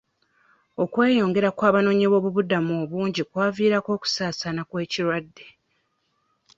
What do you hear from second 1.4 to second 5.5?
okw'abanoonyi b'obubuddamu obungi kwandivirako okusaasaana kw'ekirwadde.